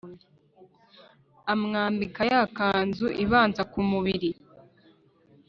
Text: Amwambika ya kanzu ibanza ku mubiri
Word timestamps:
Amwambika 1.53 2.21
ya 2.31 2.43
kanzu 2.57 3.07
ibanza 3.23 3.61
ku 3.71 3.79
mubiri 3.89 4.31